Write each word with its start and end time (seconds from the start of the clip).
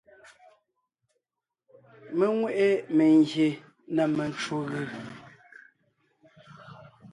Mé 2.17 2.25
nwé 2.35 2.49
ʼe 2.57 2.67
mengyè 2.95 3.47
na 3.95 4.03
mencwò 4.15 4.57
gʉ. 4.69 4.83